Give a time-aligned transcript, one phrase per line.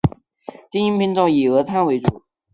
[0.71, 2.23] 经营品种以俄餐为主。